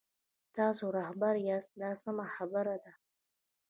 تاسو 0.55 0.85
رهبر 0.99 1.33
یاست 1.47 1.71
دا 1.81 1.91
سمه 2.03 2.25
خبره 2.35 2.75
ده. 2.83 2.91